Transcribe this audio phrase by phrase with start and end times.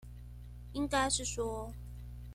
[0.73, 1.75] 應該是說